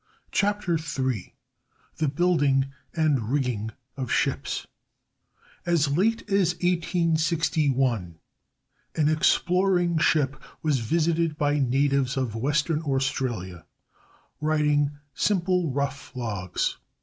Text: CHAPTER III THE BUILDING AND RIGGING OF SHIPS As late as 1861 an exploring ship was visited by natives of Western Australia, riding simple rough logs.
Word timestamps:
CHAPTER 0.31 0.79
III 0.79 1.35
THE 1.97 2.07
BUILDING 2.07 2.65
AND 2.95 3.31
RIGGING 3.31 3.69
OF 3.95 4.11
SHIPS 4.11 4.65
As 5.63 5.95
late 5.95 6.23
as 6.27 6.55
1861 6.55 8.17
an 8.95 9.07
exploring 9.07 9.99
ship 9.99 10.41
was 10.63 10.79
visited 10.79 11.37
by 11.37 11.59
natives 11.59 12.17
of 12.17 12.33
Western 12.33 12.81
Australia, 12.81 13.63
riding 14.41 14.97
simple 15.13 15.69
rough 15.69 16.15
logs. 16.15 16.77